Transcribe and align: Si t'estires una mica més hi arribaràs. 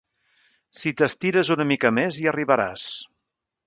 Si 0.79 0.93
t'estires 1.03 1.53
una 1.59 1.69
mica 1.75 1.95
més 2.01 2.21
hi 2.23 2.29
arribaràs. 2.35 2.93